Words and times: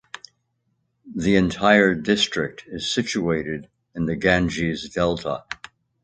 The 1.15 1.35
entire 1.35 1.93
district 1.93 2.63
is 2.65 2.91
situated 2.91 3.69
in 3.93 4.07
the 4.07 4.15
Ganges 4.15 4.89
Delta. 4.89 5.43